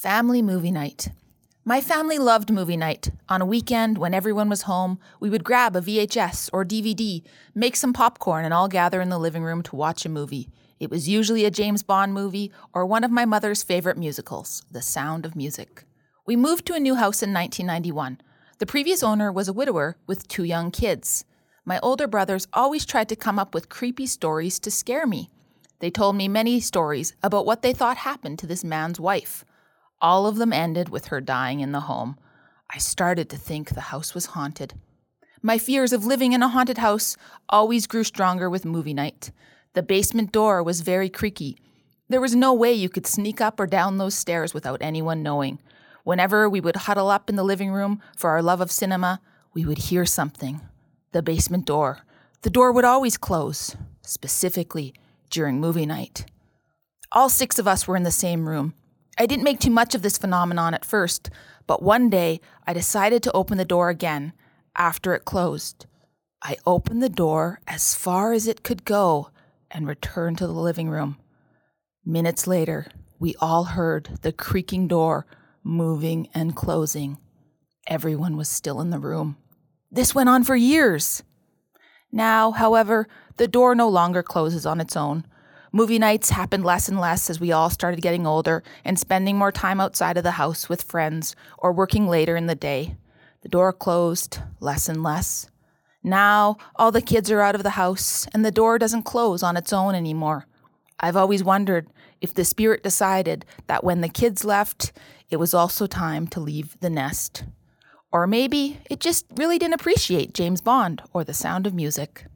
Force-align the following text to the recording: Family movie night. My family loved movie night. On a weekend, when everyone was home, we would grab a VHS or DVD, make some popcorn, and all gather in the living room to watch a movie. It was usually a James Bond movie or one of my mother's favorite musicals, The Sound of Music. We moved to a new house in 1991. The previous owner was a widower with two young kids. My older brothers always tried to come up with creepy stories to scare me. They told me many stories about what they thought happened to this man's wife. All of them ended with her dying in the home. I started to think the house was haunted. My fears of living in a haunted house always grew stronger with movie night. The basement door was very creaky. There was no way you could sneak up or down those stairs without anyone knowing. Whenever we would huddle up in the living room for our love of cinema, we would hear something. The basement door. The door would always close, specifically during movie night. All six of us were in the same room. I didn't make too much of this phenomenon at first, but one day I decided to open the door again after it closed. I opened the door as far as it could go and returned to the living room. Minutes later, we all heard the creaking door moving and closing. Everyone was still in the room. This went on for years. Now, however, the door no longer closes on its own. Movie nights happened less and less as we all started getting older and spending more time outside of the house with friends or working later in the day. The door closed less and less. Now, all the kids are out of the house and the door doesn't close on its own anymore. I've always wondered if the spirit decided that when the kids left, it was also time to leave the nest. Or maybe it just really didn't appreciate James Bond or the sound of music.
Family 0.00 0.40
movie 0.40 0.70
night. 0.70 1.10
My 1.66 1.82
family 1.82 2.16
loved 2.16 2.50
movie 2.50 2.78
night. 2.78 3.10
On 3.28 3.42
a 3.42 3.46
weekend, 3.46 3.98
when 3.98 4.14
everyone 4.14 4.48
was 4.48 4.62
home, 4.62 4.98
we 5.20 5.28
would 5.28 5.44
grab 5.44 5.76
a 5.76 5.82
VHS 5.82 6.48
or 6.50 6.64
DVD, 6.64 7.22
make 7.54 7.76
some 7.76 7.92
popcorn, 7.92 8.46
and 8.46 8.54
all 8.54 8.68
gather 8.68 9.02
in 9.02 9.10
the 9.10 9.18
living 9.18 9.44
room 9.44 9.62
to 9.64 9.76
watch 9.76 10.06
a 10.06 10.08
movie. 10.08 10.48
It 10.80 10.88
was 10.88 11.10
usually 11.10 11.44
a 11.44 11.50
James 11.50 11.82
Bond 11.82 12.14
movie 12.14 12.50
or 12.72 12.86
one 12.86 13.04
of 13.04 13.10
my 13.10 13.26
mother's 13.26 13.62
favorite 13.62 13.98
musicals, 13.98 14.64
The 14.70 14.80
Sound 14.80 15.26
of 15.26 15.36
Music. 15.36 15.84
We 16.24 16.36
moved 16.36 16.64
to 16.68 16.74
a 16.74 16.80
new 16.80 16.94
house 16.94 17.22
in 17.22 17.34
1991. 17.34 18.18
The 18.60 18.66
previous 18.66 19.02
owner 19.02 19.30
was 19.30 19.46
a 19.46 19.52
widower 19.52 19.98
with 20.06 20.26
two 20.26 20.44
young 20.44 20.70
kids. 20.70 21.26
My 21.66 21.78
older 21.80 22.06
brothers 22.06 22.48
always 22.54 22.86
tried 22.86 23.10
to 23.10 23.14
come 23.14 23.38
up 23.38 23.52
with 23.52 23.68
creepy 23.68 24.06
stories 24.06 24.58
to 24.60 24.70
scare 24.70 25.06
me. 25.06 25.28
They 25.80 25.90
told 25.90 26.16
me 26.16 26.28
many 26.28 26.60
stories 26.60 27.14
about 27.22 27.44
what 27.44 27.60
they 27.60 27.74
thought 27.74 27.98
happened 27.98 28.38
to 28.38 28.46
this 28.46 28.64
man's 28.64 28.98
wife. 28.98 29.44
All 30.02 30.26
of 30.26 30.36
them 30.36 30.52
ended 30.52 30.88
with 30.88 31.06
her 31.06 31.20
dying 31.20 31.60
in 31.60 31.70
the 31.70 31.80
home. 31.80 32.18
I 32.68 32.78
started 32.78 33.30
to 33.30 33.36
think 33.36 33.70
the 33.70 33.92
house 33.92 34.14
was 34.14 34.26
haunted. 34.26 34.74
My 35.40 35.58
fears 35.58 35.92
of 35.92 36.04
living 36.04 36.32
in 36.32 36.42
a 36.42 36.48
haunted 36.48 36.78
house 36.78 37.16
always 37.48 37.86
grew 37.86 38.02
stronger 38.02 38.50
with 38.50 38.64
movie 38.64 38.94
night. 38.94 39.30
The 39.74 39.82
basement 39.82 40.32
door 40.32 40.60
was 40.62 40.80
very 40.80 41.08
creaky. 41.08 41.56
There 42.08 42.20
was 42.20 42.34
no 42.34 42.52
way 42.52 42.72
you 42.72 42.88
could 42.88 43.06
sneak 43.06 43.40
up 43.40 43.60
or 43.60 43.66
down 43.66 43.98
those 43.98 44.14
stairs 44.14 44.52
without 44.52 44.82
anyone 44.82 45.22
knowing. 45.22 45.60
Whenever 46.04 46.48
we 46.48 46.60
would 46.60 46.76
huddle 46.76 47.08
up 47.08 47.30
in 47.30 47.36
the 47.36 47.44
living 47.44 47.70
room 47.70 48.00
for 48.16 48.30
our 48.30 48.42
love 48.42 48.60
of 48.60 48.72
cinema, 48.72 49.20
we 49.54 49.64
would 49.64 49.78
hear 49.78 50.04
something. 50.04 50.60
The 51.12 51.22
basement 51.22 51.64
door. 51.64 52.00
The 52.42 52.50
door 52.50 52.72
would 52.72 52.84
always 52.84 53.16
close, 53.16 53.76
specifically 54.02 54.94
during 55.30 55.60
movie 55.60 55.86
night. 55.86 56.26
All 57.12 57.28
six 57.28 57.58
of 57.58 57.68
us 57.68 57.86
were 57.86 57.96
in 57.96 58.02
the 58.02 58.10
same 58.10 58.48
room. 58.48 58.74
I 59.18 59.26
didn't 59.26 59.44
make 59.44 59.60
too 59.60 59.70
much 59.70 59.94
of 59.94 60.02
this 60.02 60.18
phenomenon 60.18 60.74
at 60.74 60.84
first, 60.84 61.30
but 61.66 61.82
one 61.82 62.08
day 62.10 62.40
I 62.66 62.72
decided 62.72 63.22
to 63.22 63.32
open 63.32 63.58
the 63.58 63.64
door 63.64 63.88
again 63.88 64.32
after 64.76 65.14
it 65.14 65.24
closed. 65.24 65.86
I 66.42 66.56
opened 66.66 67.02
the 67.02 67.08
door 67.08 67.60
as 67.66 67.94
far 67.94 68.32
as 68.32 68.46
it 68.46 68.62
could 68.62 68.84
go 68.84 69.30
and 69.70 69.86
returned 69.86 70.38
to 70.38 70.46
the 70.46 70.52
living 70.52 70.88
room. 70.88 71.18
Minutes 72.04 72.46
later, 72.46 72.88
we 73.18 73.34
all 73.40 73.64
heard 73.64 74.18
the 74.22 74.32
creaking 74.32 74.88
door 74.88 75.26
moving 75.62 76.28
and 76.34 76.56
closing. 76.56 77.18
Everyone 77.86 78.36
was 78.36 78.48
still 78.48 78.80
in 78.80 78.90
the 78.90 78.98
room. 78.98 79.36
This 79.90 80.14
went 80.14 80.28
on 80.28 80.42
for 80.42 80.56
years. 80.56 81.22
Now, 82.10 82.50
however, 82.50 83.06
the 83.36 83.46
door 83.46 83.74
no 83.74 83.88
longer 83.88 84.22
closes 84.22 84.66
on 84.66 84.80
its 84.80 84.96
own. 84.96 85.24
Movie 85.74 85.98
nights 85.98 86.28
happened 86.28 86.66
less 86.66 86.86
and 86.90 87.00
less 87.00 87.30
as 87.30 87.40
we 87.40 87.50
all 87.50 87.70
started 87.70 88.02
getting 88.02 88.26
older 88.26 88.62
and 88.84 88.98
spending 88.98 89.38
more 89.38 89.50
time 89.50 89.80
outside 89.80 90.18
of 90.18 90.22
the 90.22 90.32
house 90.32 90.68
with 90.68 90.82
friends 90.82 91.34
or 91.56 91.72
working 91.72 92.06
later 92.06 92.36
in 92.36 92.46
the 92.46 92.54
day. 92.54 92.96
The 93.40 93.48
door 93.48 93.72
closed 93.72 94.38
less 94.60 94.86
and 94.86 95.02
less. 95.02 95.48
Now, 96.02 96.58
all 96.76 96.92
the 96.92 97.00
kids 97.00 97.30
are 97.30 97.40
out 97.40 97.54
of 97.54 97.62
the 97.62 97.70
house 97.70 98.26
and 98.34 98.44
the 98.44 98.50
door 98.50 98.78
doesn't 98.78 99.04
close 99.04 99.42
on 99.42 99.56
its 99.56 99.72
own 99.72 99.94
anymore. 99.94 100.46
I've 101.00 101.16
always 101.16 101.42
wondered 101.42 101.88
if 102.20 102.34
the 102.34 102.44
spirit 102.44 102.82
decided 102.82 103.46
that 103.66 103.82
when 103.82 104.02
the 104.02 104.10
kids 104.10 104.44
left, 104.44 104.92
it 105.30 105.36
was 105.36 105.54
also 105.54 105.86
time 105.86 106.26
to 106.28 106.40
leave 106.40 106.78
the 106.80 106.90
nest. 106.90 107.44
Or 108.12 108.26
maybe 108.26 108.78
it 108.90 109.00
just 109.00 109.24
really 109.36 109.58
didn't 109.58 109.80
appreciate 109.80 110.34
James 110.34 110.60
Bond 110.60 111.00
or 111.14 111.24
the 111.24 111.32
sound 111.32 111.66
of 111.66 111.72
music. 111.72 112.26